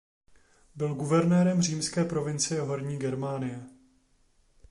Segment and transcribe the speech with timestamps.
[0.75, 3.63] Byl guvernérem římské provincie Horní Germánie.